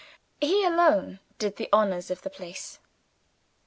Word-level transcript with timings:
He 0.39 0.65
alone 0.65 1.19
did 1.37 1.57
the 1.57 1.69
honors 1.71 2.09
of 2.09 2.23
the 2.23 2.31
place. 2.31 2.79